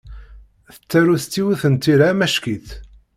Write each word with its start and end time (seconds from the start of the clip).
Tettaru 0.73 1.15
s 1.23 1.25
yiwet 1.37 1.63
n 1.71 1.73
tira 1.83 2.05
amack-itt. 2.11 2.69